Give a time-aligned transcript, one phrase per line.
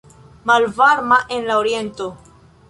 [0.45, 2.17] Malvarma en la oriento.